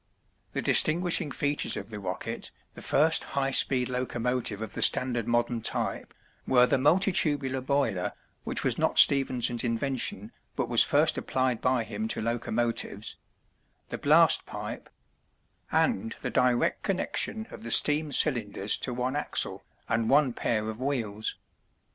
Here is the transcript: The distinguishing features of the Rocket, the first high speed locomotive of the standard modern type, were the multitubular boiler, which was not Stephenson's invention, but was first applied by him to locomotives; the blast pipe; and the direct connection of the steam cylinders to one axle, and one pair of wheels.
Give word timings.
The 0.53 0.63
distinguishing 0.63 1.29
features 1.29 1.77
of 1.77 1.91
the 1.91 1.99
Rocket, 1.99 2.49
the 2.73 2.81
first 2.81 3.23
high 3.23 3.51
speed 3.51 3.87
locomotive 3.87 4.59
of 4.59 4.73
the 4.73 4.81
standard 4.81 5.27
modern 5.27 5.61
type, 5.61 6.11
were 6.47 6.65
the 6.65 6.79
multitubular 6.79 7.63
boiler, 7.63 8.13
which 8.43 8.63
was 8.63 8.79
not 8.79 8.97
Stephenson's 8.97 9.63
invention, 9.63 10.31
but 10.55 10.69
was 10.69 10.81
first 10.81 11.19
applied 11.19 11.61
by 11.61 11.83
him 11.83 12.07
to 12.07 12.19
locomotives; 12.19 13.15
the 13.89 13.99
blast 13.99 14.47
pipe; 14.47 14.89
and 15.71 16.15
the 16.23 16.31
direct 16.31 16.81
connection 16.81 17.45
of 17.51 17.61
the 17.61 17.69
steam 17.69 18.11
cylinders 18.11 18.79
to 18.79 18.95
one 18.95 19.15
axle, 19.15 19.63
and 19.87 20.09
one 20.09 20.33
pair 20.33 20.67
of 20.67 20.79
wheels. 20.79 21.35